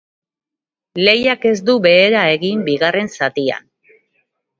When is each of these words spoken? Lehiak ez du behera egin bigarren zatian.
Lehiak 1.07 1.45
ez 1.49 1.57
du 1.67 1.75
behera 1.83 2.23
egin 2.37 2.63
bigarren 2.71 3.13
zatian. 3.19 3.69